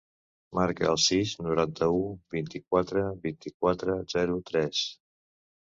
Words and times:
Marca 0.59 0.87
el 0.93 0.97
sis, 1.03 1.33
noranta-u, 1.47 2.01
vint-i-quatre, 2.37 3.05
vint-i-quatre, 3.27 4.01
zero, 4.17 4.43
tres. 4.53 4.87